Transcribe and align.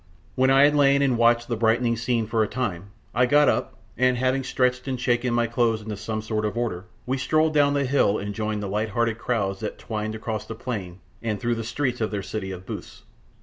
When 0.33 0.49
I 0.49 0.63
had 0.63 0.75
lain 0.75 1.03
and 1.03 1.15
watched 1.15 1.47
the 1.47 1.55
brightening 1.55 1.95
scene 1.95 2.25
for 2.25 2.41
a 2.41 2.47
time, 2.47 2.89
I 3.13 3.27
got 3.27 3.47
up, 3.47 3.75
and 3.95 4.17
having 4.17 4.43
stretched 4.43 4.87
and 4.87 4.99
shaken 4.99 5.31
my 5.31 5.45
clothes 5.45 5.79
into 5.83 5.95
some 5.95 6.23
sort 6.23 6.43
of 6.43 6.57
order, 6.57 6.85
we 7.05 7.19
strolled 7.19 7.53
down 7.53 7.75
the 7.75 7.85
hill 7.85 8.17
and 8.17 8.33
joined 8.33 8.63
the 8.63 8.67
light 8.67 8.89
hearted 8.89 9.19
crowds 9.19 9.59
that 9.59 9.77
twined 9.77 10.15
across 10.15 10.47
the 10.47 10.55
plain 10.55 11.01
and 11.21 11.39
through 11.39 11.53
the 11.53 11.63
streets 11.63 12.01
of 12.01 12.09
their 12.09 12.23
city 12.23 12.49
of 12.49 12.65
booths. 12.65 13.03